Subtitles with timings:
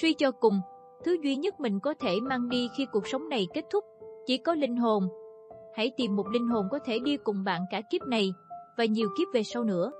[0.00, 0.60] Suy cho cùng,
[1.04, 3.84] thứ duy nhất mình có thể mang đi khi cuộc sống này kết thúc,
[4.26, 5.08] chỉ có linh hồn.
[5.74, 8.32] Hãy tìm một linh hồn có thể đi cùng bạn cả kiếp này,
[8.78, 9.90] và nhiều kiếp về sau nữa.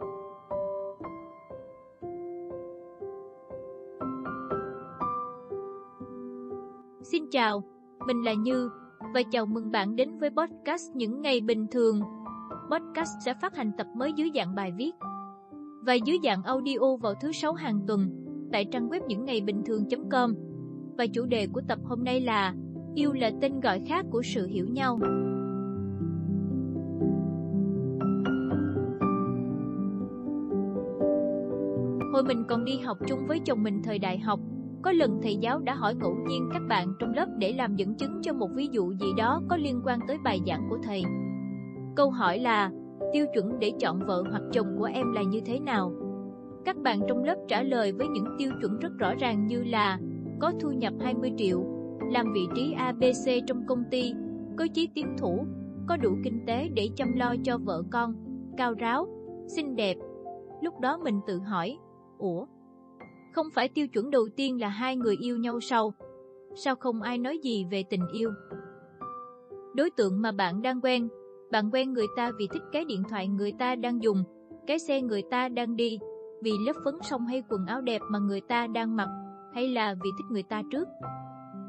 [7.03, 7.63] Xin chào,
[8.06, 8.71] mình là Như,
[9.15, 12.01] và chào mừng bạn đến với podcast Những Ngày Bình Thường.
[12.71, 14.92] Podcast sẽ phát hành tập mới dưới dạng bài viết
[15.87, 19.62] và dưới dạng audio vào thứ sáu hàng tuần tại trang web những ngày bình
[19.66, 20.34] thường.com.
[20.98, 22.55] Và chủ đề của tập hôm nay là
[22.96, 24.98] Yêu là tên gọi khác của sự hiểu nhau.
[32.12, 34.41] Hồi mình còn đi học chung với chồng mình thời đại học,
[34.83, 37.94] có lần thầy giáo đã hỏi ngẫu nhiên các bạn trong lớp để làm dẫn
[37.94, 41.02] chứng cho một ví dụ gì đó có liên quan tới bài giảng của thầy.
[41.97, 42.70] Câu hỏi là,
[43.12, 46.05] tiêu chuẩn để chọn vợ hoặc chồng của em là như thế nào?
[46.66, 49.98] Các bạn trong lớp trả lời với những tiêu chuẩn rất rõ ràng như là
[50.41, 51.64] có thu nhập 20 triệu,
[52.12, 54.14] làm vị trí ABC trong công ty,
[54.56, 55.47] có chí tiến thủ,
[55.89, 58.14] có đủ kinh tế để chăm lo cho vợ con,
[58.56, 59.06] cao ráo,
[59.48, 59.97] xinh đẹp.
[60.61, 61.78] Lúc đó mình tự hỏi,
[62.19, 62.47] ủa,
[63.34, 65.92] không phải tiêu chuẩn đầu tiên là hai người yêu nhau sau,
[66.55, 68.31] sao không ai nói gì về tình yêu?
[69.75, 71.09] Đối tượng mà bạn đang quen,
[71.50, 74.25] bạn quen người ta vì thích cái điện thoại người ta đang dùng,
[74.67, 75.98] cái xe người ta đang đi,
[76.47, 79.08] vì lớp phấn song hay quần áo đẹp mà người ta đang mặc,
[79.55, 80.88] hay là vì thích người ta trước.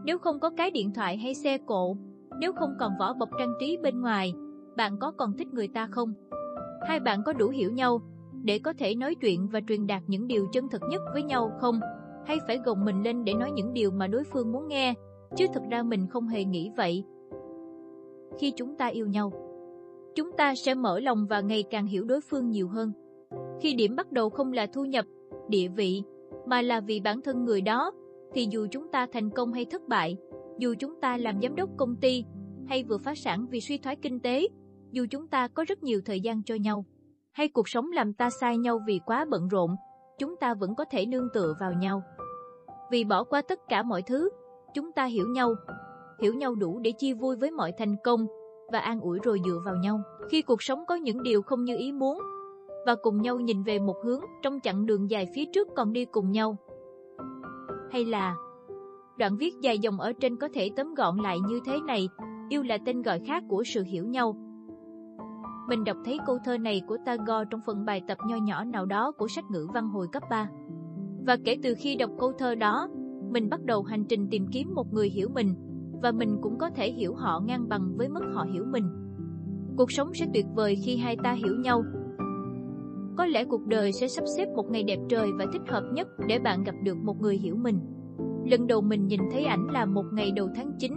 [0.05, 1.97] Nếu không có cái điện thoại hay xe cộ,
[2.39, 4.33] nếu không còn vỏ bọc trang trí bên ngoài,
[4.77, 6.13] bạn có còn thích người ta không?
[6.87, 8.01] Hai bạn có đủ hiểu nhau
[8.43, 11.51] để có thể nói chuyện và truyền đạt những điều chân thật nhất với nhau
[11.59, 11.79] không?
[12.25, 14.93] Hay phải gồng mình lên để nói những điều mà đối phương muốn nghe,
[15.35, 17.03] chứ thực ra mình không hề nghĩ vậy.
[18.39, 19.31] Khi chúng ta yêu nhau,
[20.15, 22.91] chúng ta sẽ mở lòng và ngày càng hiểu đối phương nhiều hơn.
[23.61, 25.05] Khi điểm bắt đầu không là thu nhập,
[25.49, 26.03] địa vị,
[26.45, 27.91] mà là vì bản thân người đó,
[28.33, 30.17] thì dù chúng ta thành công hay thất bại,
[30.57, 32.23] dù chúng ta làm giám đốc công ty
[32.67, 34.47] hay vừa phá sản vì suy thoái kinh tế,
[34.91, 36.85] dù chúng ta có rất nhiều thời gian cho nhau,
[37.31, 39.75] hay cuộc sống làm ta sai nhau vì quá bận rộn,
[40.19, 42.01] chúng ta vẫn có thể nương tựa vào nhau.
[42.91, 44.29] Vì bỏ qua tất cả mọi thứ,
[44.73, 45.55] chúng ta hiểu nhau,
[46.21, 48.27] hiểu nhau đủ để chia vui với mọi thành công
[48.71, 50.01] và an ủi rồi dựa vào nhau.
[50.29, 52.19] Khi cuộc sống có những điều không như ý muốn,
[52.87, 56.05] và cùng nhau nhìn về một hướng trong chặng đường dài phía trước còn đi
[56.05, 56.57] cùng nhau.
[57.91, 58.35] Hay là
[59.17, 62.09] Đoạn viết dài dòng ở trên có thể tóm gọn lại như thế này,
[62.49, 64.35] yêu là tên gọi khác của sự hiểu nhau.
[65.69, 68.85] Mình đọc thấy câu thơ này của Tagore trong phần bài tập nho nhỏ nào
[68.85, 70.49] đó của sách ngữ văn hồi cấp 3.
[71.25, 72.89] Và kể từ khi đọc câu thơ đó,
[73.31, 75.55] mình bắt đầu hành trình tìm kiếm một người hiểu mình,
[76.01, 78.89] và mình cũng có thể hiểu họ ngang bằng với mức họ hiểu mình.
[79.77, 81.83] Cuộc sống sẽ tuyệt vời khi hai ta hiểu nhau,
[83.17, 86.07] có lẽ cuộc đời sẽ sắp xếp một ngày đẹp trời và thích hợp nhất
[86.27, 87.79] để bạn gặp được một người hiểu mình.
[88.45, 90.93] Lần đầu mình nhìn thấy ảnh là một ngày đầu tháng 9,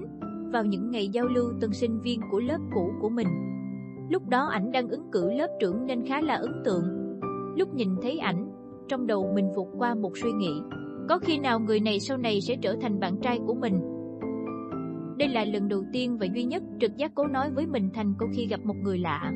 [0.53, 3.26] vào những ngày giao lưu tân sinh viên của lớp cũ của mình.
[4.10, 6.82] Lúc đó ảnh đang ứng cử lớp trưởng nên khá là ấn tượng.
[7.56, 8.50] Lúc nhìn thấy ảnh,
[8.88, 10.60] trong đầu mình vụt qua một suy nghĩ,
[11.08, 13.81] có khi nào người này sau này sẽ trở thành bạn trai của mình.
[15.19, 18.14] Đây là lần đầu tiên và duy nhất trực giác cố nói với mình thành
[18.19, 19.32] câu khi gặp một người lạ.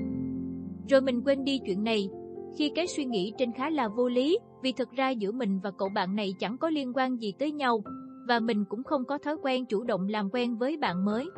[0.88, 2.08] Rồi mình quên đi chuyện này,
[2.56, 5.70] khi cái suy nghĩ trên khá là vô lý, vì thực ra giữa mình và
[5.70, 7.82] cậu bạn này chẳng có liên quan gì tới nhau,
[8.28, 11.30] và mình cũng không có thói quen chủ động làm quen với bạn mới.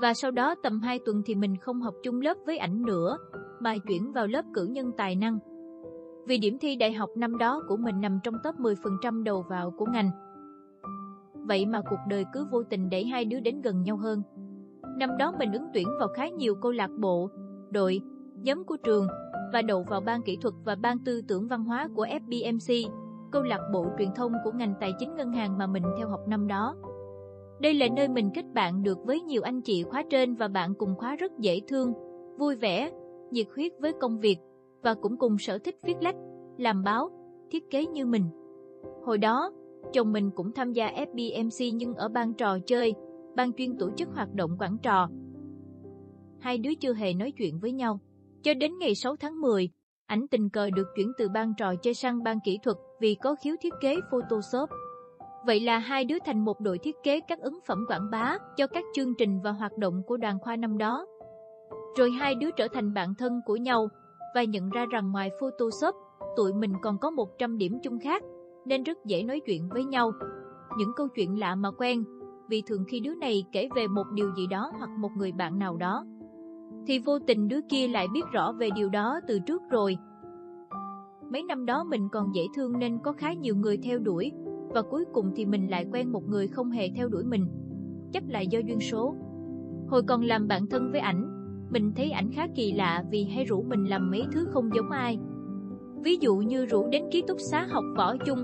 [0.00, 3.18] Và sau đó tầm 2 tuần thì mình không học chung lớp với ảnh nữa,
[3.60, 5.38] mà chuyển vào lớp cử nhân tài năng.
[6.26, 9.70] Vì điểm thi đại học năm đó của mình nằm trong top 10% đầu vào
[9.70, 10.10] của ngành.
[11.34, 14.22] Vậy mà cuộc đời cứ vô tình đẩy hai đứa đến gần nhau hơn.
[14.98, 17.30] Năm đó mình ứng tuyển vào khá nhiều câu lạc bộ,
[17.70, 18.00] đội,
[18.42, 19.06] nhóm của trường,
[19.52, 22.90] và đậu vào ban kỹ thuật và ban tư tưởng văn hóa của FBMC,
[23.30, 26.20] câu lạc bộ truyền thông của ngành tài chính ngân hàng mà mình theo học
[26.28, 26.76] năm đó.
[27.60, 30.74] Đây là nơi mình kết bạn được với nhiều anh chị khóa trên và bạn
[30.74, 31.92] cùng khóa rất dễ thương,
[32.38, 32.90] vui vẻ,
[33.30, 34.38] nhiệt huyết với công việc
[34.82, 36.16] và cũng cùng sở thích viết lách,
[36.58, 37.10] làm báo,
[37.50, 38.24] thiết kế như mình.
[39.04, 39.52] Hồi đó,
[39.92, 42.94] chồng mình cũng tham gia FBMC nhưng ở ban trò chơi,
[43.36, 45.08] ban chuyên tổ chức hoạt động quảng trò.
[46.40, 48.00] Hai đứa chưa hề nói chuyện với nhau.
[48.42, 49.70] Cho đến ngày 6 tháng 10,
[50.06, 53.34] ảnh tình cờ được chuyển từ ban trò chơi sang ban kỹ thuật vì có
[53.44, 54.70] khiếu thiết kế Photoshop.
[55.46, 58.66] Vậy là hai đứa thành một đội thiết kế các ấn phẩm quảng bá cho
[58.66, 61.06] các chương trình và hoạt động của đoàn khoa năm đó.
[61.98, 63.88] Rồi hai đứa trở thành bạn thân của nhau
[64.34, 65.94] và nhận ra rằng ngoài Photoshop,
[66.36, 68.22] tụi mình còn có 100 điểm chung khác
[68.66, 70.12] nên rất dễ nói chuyện với nhau.
[70.78, 72.04] Những câu chuyện lạ mà quen,
[72.48, 75.58] vì thường khi đứa này kể về một điều gì đó hoặc một người bạn
[75.58, 76.04] nào đó,
[76.86, 79.96] thì vô tình đứa kia lại biết rõ về điều đó từ trước rồi.
[81.32, 84.32] Mấy năm đó mình còn dễ thương nên có khá nhiều người theo đuổi,
[84.68, 87.46] và cuối cùng thì mình lại quen một người không hề theo đuổi mình.
[88.12, 89.14] Chắc là do duyên số.
[89.88, 91.28] Hồi còn làm bạn thân với ảnh,
[91.70, 94.90] mình thấy ảnh khá kỳ lạ vì hay rủ mình làm mấy thứ không giống
[94.90, 95.18] ai.
[96.04, 98.38] Ví dụ như rủ đến ký túc xá học võ chung,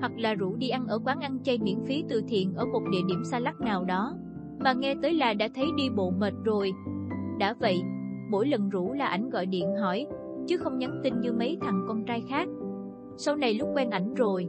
[0.00, 2.82] hoặc là rủ đi ăn ở quán ăn chay miễn phí từ thiện ở một
[2.92, 4.14] địa điểm xa lắc nào đó.
[4.58, 6.72] Mà nghe tới là đã thấy đi bộ mệt rồi.
[7.38, 7.82] Đã vậy,
[8.30, 10.06] mỗi lần rủ là ảnh gọi điện hỏi,
[10.46, 12.48] chứ không nhắn tin như mấy thằng con trai khác.
[13.16, 14.48] Sau này lúc quen ảnh rồi,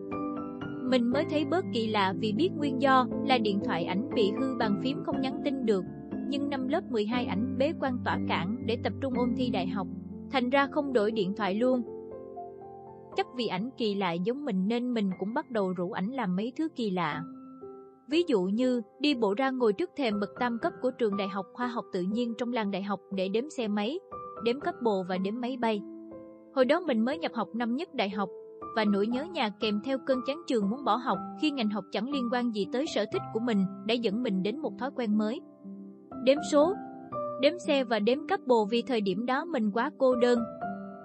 [0.84, 4.32] mình mới thấy bớt kỳ lạ vì biết nguyên do là điện thoại ảnh bị
[4.32, 5.84] hư bàn phím không nhắn tin được.
[6.28, 9.68] Nhưng năm lớp 12 ảnh bế quan tỏa cản để tập trung ôn thi đại
[9.68, 9.88] học,
[10.32, 11.82] thành ra không đổi điện thoại luôn.
[13.16, 16.36] Chắc vì ảnh kỳ lạ giống mình nên mình cũng bắt đầu rủ ảnh làm
[16.36, 17.24] mấy thứ kỳ lạ.
[18.14, 21.28] Ví dụ như đi bộ ra ngồi trước thềm bậc tam cấp của trường đại
[21.28, 24.00] học khoa học tự nhiên trong làng đại học để đếm xe máy,
[24.44, 25.82] đếm cấp bộ và đếm máy bay.
[26.56, 28.30] Hồi đó mình mới nhập học năm nhất đại học
[28.76, 31.84] và nỗi nhớ nhà kèm theo cơn chán trường muốn bỏ học khi ngành học
[31.92, 34.92] chẳng liên quan gì tới sở thích của mình đã dẫn mình đến một thói
[34.96, 35.42] quen mới.
[36.24, 36.74] Đếm số,
[37.42, 40.40] đếm xe và đếm cấp bồ vì thời điểm đó mình quá cô đơn.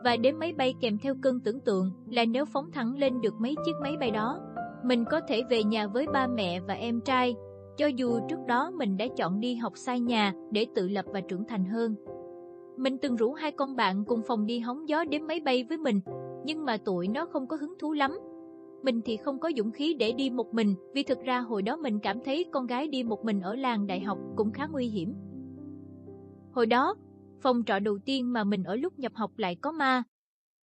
[0.05, 3.35] Và đếm máy bay kèm theo cơn tưởng tượng là nếu phóng thẳng lên được
[3.41, 4.41] mấy chiếc máy bay đó,
[4.85, 7.35] mình có thể về nhà với ba mẹ và em trai,
[7.77, 11.21] cho dù trước đó mình đã chọn đi học xa nhà để tự lập và
[11.21, 11.95] trưởng thành hơn.
[12.77, 15.79] Mình từng rủ hai con bạn cùng phòng đi hóng gió đếm máy bay với
[15.79, 16.01] mình,
[16.45, 18.19] nhưng mà tụi nó không có hứng thú lắm.
[18.83, 21.77] Mình thì không có dũng khí để đi một mình, vì thực ra hồi đó
[21.77, 24.87] mình cảm thấy con gái đi một mình ở làng đại học cũng khá nguy
[24.87, 25.15] hiểm.
[26.53, 26.95] Hồi đó,
[27.41, 30.03] phòng trọ đầu tiên mà mình ở lúc nhập học lại có ma.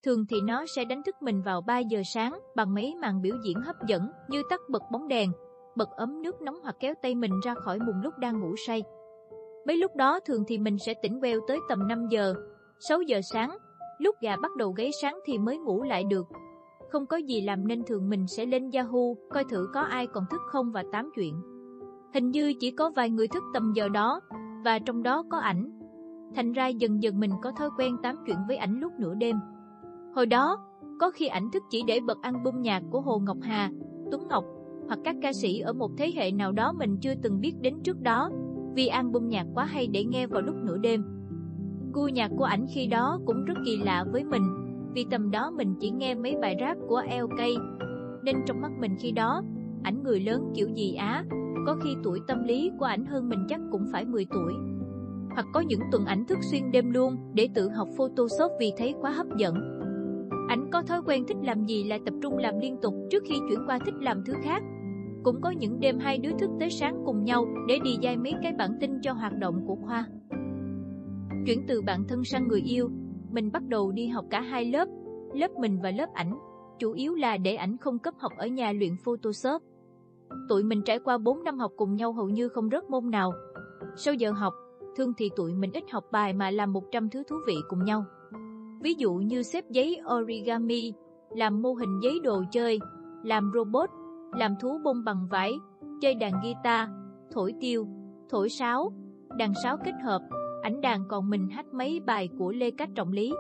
[0.06, 3.36] Thường thì nó sẽ đánh thức mình vào 3 giờ sáng bằng mấy màn biểu
[3.44, 5.32] diễn hấp dẫn như tắt bật bóng đèn,
[5.76, 8.84] bật ấm nước nóng hoặc kéo tay mình ra khỏi mùng lúc đang ngủ say.
[9.68, 12.36] Mấy lúc đó thường thì mình sẽ tỉnh queo tới tầm 5 giờ,
[12.80, 13.58] 6 giờ sáng,
[14.00, 16.26] lúc gà bắt đầu gáy sáng thì mới ngủ lại được.
[16.92, 20.24] Không có gì làm nên thường mình sẽ lên Yahoo, coi thử có ai còn
[20.32, 21.42] thức không và tám chuyện.
[22.14, 24.22] Hình như chỉ có vài người thức tầm giờ đó,
[24.66, 25.80] và trong đó có ảnh.
[26.36, 29.36] Thành ra dần dần mình có thói quen tám chuyện với ảnh lúc nửa đêm.
[30.16, 30.58] Hồi đó,
[31.00, 33.72] có khi ảnh thức chỉ để bật album nhạc của Hồ Ngọc Hà,
[34.12, 34.46] Tuấn Ngọc,
[34.88, 37.74] hoặc các ca sĩ ở một thế hệ nào đó mình chưa từng biết đến
[37.84, 38.30] trước đó,
[38.76, 41.04] vì album nhạc quá hay để nghe vào lúc nửa đêm.
[41.94, 44.44] Gu nhạc của ảnh khi đó cũng rất kỳ lạ với mình,
[44.94, 47.40] vì tầm đó mình chỉ nghe mấy bài rap của LK,
[48.24, 49.42] nên trong mắt mình khi đó,
[49.84, 51.26] ảnh người lớn kiểu gì á,
[51.66, 54.54] có khi tuổi tâm lý của ảnh hơn mình chắc cũng phải 10 tuổi.
[55.34, 58.94] Hoặc có những tuần ảnh thức xuyên đêm luôn để tự học Photoshop vì thấy
[59.02, 59.76] quá hấp dẫn.
[60.48, 63.36] Ảnh có thói quen thích làm gì là tập trung làm liên tục trước khi
[63.50, 64.64] chuyển qua thích làm thứ khác.
[65.24, 68.34] Cũng có những đêm hai đứa thức tới sáng cùng nhau để đi dai mấy
[68.44, 70.08] cái bản tin cho hoạt động của khoa.
[71.46, 72.90] Chuyển từ bạn thân sang người yêu,
[73.32, 74.88] mình bắt đầu đi học cả hai lớp,
[75.34, 76.36] lớp mình và lớp ảnh,
[76.80, 79.62] chủ yếu là để ảnh không cấp học ở nhà luyện Photoshop.
[80.50, 83.32] Tụi mình trải qua 4 năm học cùng nhau hầu như không rớt môn nào.
[83.96, 84.54] Sau giờ học,
[84.98, 88.06] thường thì tụi mình ít học bài mà làm 100 thứ thú vị cùng nhau.
[88.86, 90.94] Ví dụ như xếp giấy origami,
[91.30, 92.80] làm mô hình giấy đồ chơi,
[93.24, 93.90] làm robot,
[94.34, 95.54] làm thú bông bằng vải,
[96.02, 96.90] chơi đàn guitar,
[97.32, 97.88] thổi tiêu,
[98.30, 98.94] thổi sáo,
[99.38, 100.22] đàn sáo kết hợp,
[100.62, 103.34] ảnh đàn còn mình hát mấy bài của Lê Cách Trọng Lý.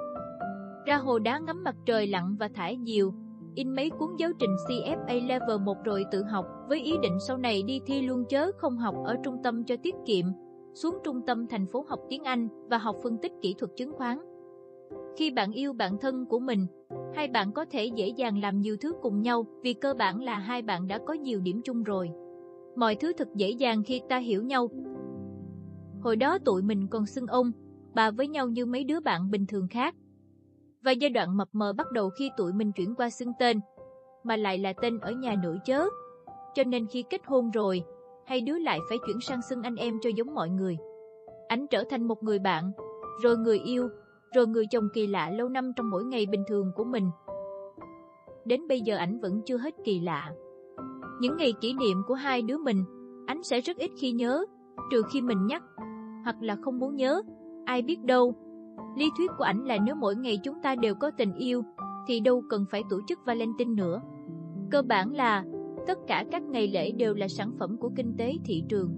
[0.85, 3.13] Ra hồ đá ngắm mặt trời lặn và thả diều,
[3.55, 7.37] in mấy cuốn giáo trình CFA Level 1 rồi tự học với ý định sau
[7.37, 10.25] này đi thi luôn chớ không học ở trung tâm cho tiết kiệm,
[10.73, 13.93] xuống trung tâm thành phố học tiếng Anh và học phân tích kỹ thuật chứng
[13.93, 14.17] khoán.
[15.17, 16.67] Khi bạn yêu bạn thân của mình,
[17.13, 20.39] hai bạn có thể dễ dàng làm nhiều thứ cùng nhau vì cơ bản là
[20.39, 22.09] hai bạn đã có nhiều điểm chung rồi.
[22.75, 24.69] Mọi thứ thật dễ dàng khi ta hiểu nhau,
[26.05, 27.51] Hồi đó tụi mình còn xưng ông,
[27.95, 29.95] bà với nhau như mấy đứa bạn bình thường khác.
[30.81, 33.59] Và giai đoạn mập mờ bắt đầu khi tụi mình chuyển qua xưng tên,
[34.23, 35.85] mà lại là tên ở nhà nữa chớ.
[36.53, 37.83] Cho nên khi kết hôn rồi,
[38.25, 40.77] hai đứa lại phải chuyển sang xưng anh em cho giống mọi người.
[41.47, 42.71] Anh trở thành một người bạn,
[43.23, 43.89] rồi người yêu,
[44.35, 47.09] rồi người chồng kỳ lạ lâu năm trong mỗi ngày bình thường của mình.
[48.45, 50.31] Đến bây giờ ảnh vẫn chưa hết kỳ lạ.
[51.19, 52.83] Những ngày kỷ niệm của hai đứa mình,
[53.25, 54.45] ảnh sẽ rất ít khi nhớ,
[54.91, 55.63] trừ khi mình nhắc
[56.23, 57.21] hoặc là không muốn nhớ.
[57.65, 58.33] Ai biết đâu.
[58.97, 61.63] Lý thuyết của ảnh là nếu mỗi ngày chúng ta đều có tình yêu,
[62.07, 64.01] thì đâu cần phải tổ chức Valentine nữa.
[64.71, 65.43] Cơ bản là,
[65.87, 68.89] tất cả các ngày lễ đều là sản phẩm của kinh tế thị trường.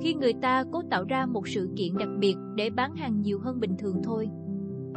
[0.00, 3.40] Khi người ta cố tạo ra một sự kiện đặc biệt để bán hàng nhiều
[3.40, 4.28] hơn bình thường thôi.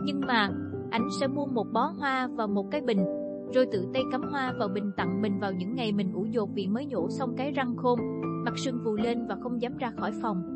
[0.06, 0.50] Nhưng mà,
[0.92, 3.06] ảnh sẽ mua một bó hoa và một cái bình,
[3.54, 6.50] rồi tự tay cắm hoa vào bình tặng mình vào những ngày mình ủ dột
[6.54, 8.00] vì mới nhổ xong cái răng khôn,
[8.46, 10.56] mặt sưng vù lên và không dám ra khỏi phòng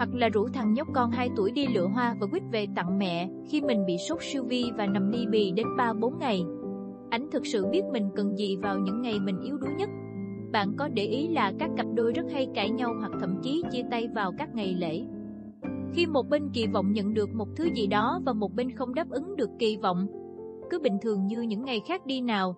[0.00, 2.98] hoặc là rủ thằng nhóc con 2 tuổi đi lựa hoa và quýt về tặng
[2.98, 6.44] mẹ khi mình bị sốt siêu vi và nằm ni bì đến 3-4 ngày.
[7.10, 9.88] Ảnh thực sự biết mình cần gì vào những ngày mình yếu đuối nhất.
[10.52, 13.62] Bạn có để ý là các cặp đôi rất hay cãi nhau hoặc thậm chí
[13.72, 15.02] chia tay vào các ngày lễ.
[15.92, 18.94] Khi một bên kỳ vọng nhận được một thứ gì đó và một bên không
[18.94, 20.06] đáp ứng được kỳ vọng,
[20.70, 22.56] cứ bình thường như những ngày khác đi nào.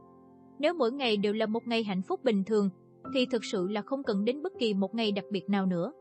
[0.59, 2.71] Nếu mỗi ngày đều là một ngày hạnh phúc bình thường,
[3.15, 5.93] thì thực sự là không cần đến bất kỳ một ngày đặc biệt nào nữa.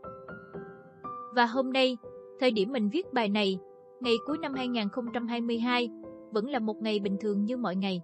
[1.35, 1.97] Và hôm nay,
[2.39, 3.59] thời điểm mình viết bài này,
[4.01, 5.89] ngày cuối năm 2022,
[6.31, 8.01] vẫn là một ngày bình thường như mọi ngày.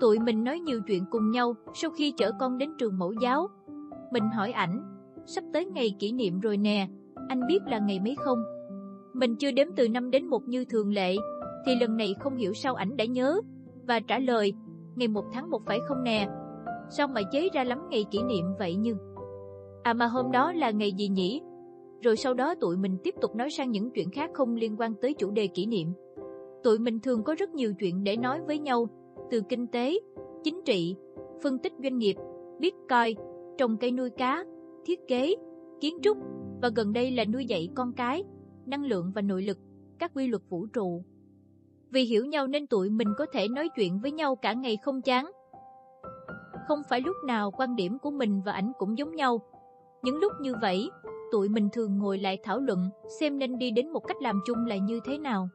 [0.00, 3.48] Tụi mình nói nhiều chuyện cùng nhau sau khi chở con đến trường mẫu giáo.
[4.12, 4.82] Mình hỏi ảnh,
[5.26, 6.88] sắp tới ngày kỷ niệm rồi nè,
[7.28, 8.38] anh biết là ngày mấy không?
[9.14, 11.16] Mình chưa đếm từ năm đến một như thường lệ,
[11.66, 13.40] thì lần này không hiểu sao ảnh đã nhớ,
[13.88, 14.52] và trả lời,
[14.96, 16.28] ngày một tháng một phải không nè?
[16.90, 18.96] Sao mà chế ra lắm ngày kỷ niệm vậy như?
[19.82, 21.40] À mà hôm đó là ngày gì nhỉ?
[22.02, 24.94] Rồi sau đó tụi mình tiếp tục nói sang những chuyện khác không liên quan
[24.94, 25.88] tới chủ đề kỷ niệm.
[26.62, 28.88] Tụi mình thường có rất nhiều chuyện để nói với nhau,
[29.30, 29.98] từ kinh tế,
[30.44, 30.96] chính trị,
[31.42, 32.16] phân tích doanh nghiệp,
[32.60, 33.18] bitcoin,
[33.58, 34.44] trồng cây nuôi cá,
[34.86, 35.34] thiết kế,
[35.80, 36.18] kiến trúc
[36.62, 38.24] và gần đây là nuôi dạy con cái,
[38.66, 39.58] năng lượng và nội lực,
[39.98, 41.04] các quy luật vũ trụ.
[41.90, 45.02] Vì hiểu nhau nên tụi mình có thể nói chuyện với nhau cả ngày không
[45.02, 45.30] chán.
[46.68, 49.40] Không phải lúc nào quan điểm của mình và ảnh cũng giống nhau.
[50.02, 50.90] Những lúc như vậy,
[51.32, 52.90] tụi mình thường ngồi lại thảo luận
[53.20, 55.48] xem nên đi đến một cách làm chung là như thế nào.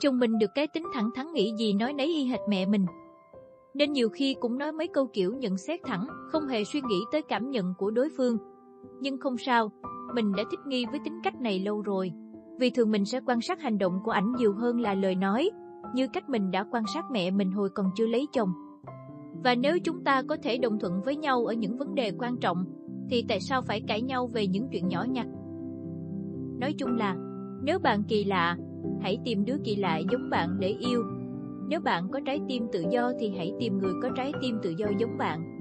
[0.00, 2.86] Chồng mình được cái tính thẳng thắn nghĩ gì nói nấy y hệt mẹ mình.
[3.74, 7.00] Nên nhiều khi cũng nói mấy câu kiểu nhận xét thẳng, không hề suy nghĩ
[7.12, 8.38] tới cảm nhận của đối phương.
[9.00, 9.68] Nhưng không sao,
[10.14, 12.12] mình đã thích nghi với tính cách này lâu rồi.
[12.58, 15.50] Vì thường mình sẽ quan sát hành động của ảnh nhiều hơn là lời nói,
[15.94, 18.52] như cách mình đã quan sát mẹ mình hồi còn chưa lấy chồng.
[19.44, 22.36] Và nếu chúng ta có thể đồng thuận với nhau ở những vấn đề quan
[22.36, 22.64] trọng,
[23.10, 25.26] thì tại sao phải cãi nhau về những chuyện nhỏ nhặt?
[26.60, 27.16] Nói chung là,
[27.62, 28.56] nếu bạn kỳ lạ,
[29.00, 31.02] hãy tìm đứa kỳ lạ giống bạn để yêu.
[31.68, 34.70] Nếu bạn có trái tim tự do thì hãy tìm người có trái tim tự
[34.70, 35.53] do giống bạn.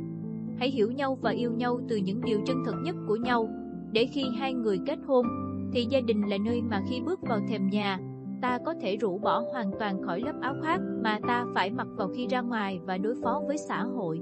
[0.57, 3.50] Hãy hiểu nhau và yêu nhau từ những điều chân thật nhất của nhau,
[3.91, 5.25] để khi hai người kết hôn,
[5.74, 8.00] thì gia đình là nơi mà khi bước vào thềm nhà,
[8.41, 11.88] ta có thể rũ bỏ hoàn toàn khỏi lớp áo khoác mà ta phải mặc
[11.98, 14.19] vào khi ra ngoài và đối phó với xã hội.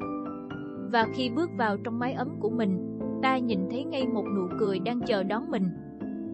[0.92, 4.48] Và khi bước vào trong mái ấm của mình, ta nhìn thấy ngay một nụ
[4.60, 5.64] cười đang chờ đón mình,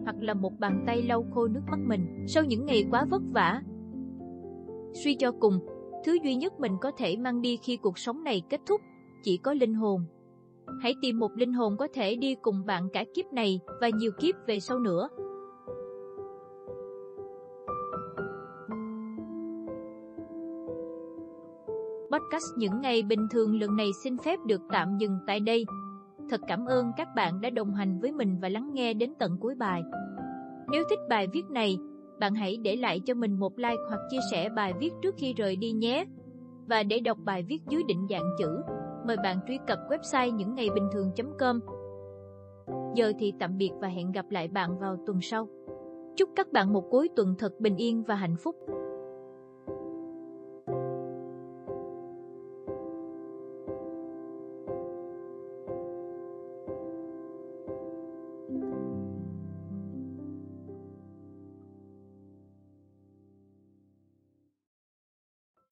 [0.04, 3.22] hoặc là một bàn tay lau khô nước mắt mình sau những ngày quá vất
[3.32, 3.62] vả.
[4.92, 5.58] Suy cho cùng,
[6.04, 8.80] thứ duy nhất mình có thể mang đi khi cuộc sống này kết thúc
[9.22, 10.04] chỉ có linh hồn.
[10.80, 14.12] Hãy tìm một linh hồn có thể đi cùng bạn cả kiếp này và nhiều
[14.20, 15.08] kiếp về sau nữa.
[22.10, 25.64] Podcast những ngày bình thường lần này xin phép được tạm dừng tại đây.
[26.30, 29.38] Thật cảm ơn các bạn đã đồng hành với mình và lắng nghe đến tận
[29.40, 29.82] cuối bài.
[30.72, 31.78] Nếu thích bài viết này,
[32.20, 35.34] bạn hãy để lại cho mình một like hoặc chia sẻ bài viết trước khi
[35.34, 36.04] rời đi nhé.
[36.66, 38.62] Và để đọc bài viết dưới định dạng chữ,
[39.08, 41.60] mời bạn truy cập website những ngày bình thường.com.
[42.94, 45.48] Giờ thì tạm biệt và hẹn gặp lại bạn vào tuần sau.
[46.16, 48.56] Chúc các bạn một cuối tuần thật bình yên và hạnh phúc.